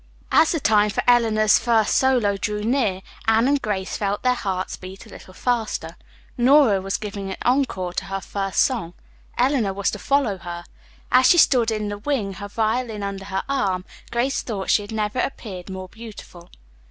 [0.31, 4.75] As the time for Eleanor's first solo drew near, Anne and Grace felt their hearts
[4.75, 5.95] beat a little faster.
[6.35, 8.95] Nora was giving an encore to her first song.
[9.37, 10.63] Eleanor was to follow her.
[11.11, 14.91] As she stood in the wing her violin under her arm, Grace thought she had
[14.91, 16.49] never appeared more beautiful.